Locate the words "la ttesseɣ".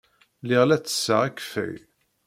0.65-1.19